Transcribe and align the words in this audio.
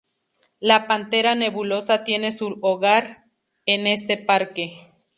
La 0.59 0.87
pantera 0.87 1.35
nebulosa 1.35 2.03
tiene 2.03 2.31
su 2.31 2.57
hogar 2.63 3.25
en 3.67 3.85
este 3.85 4.17
parque. 4.17 4.89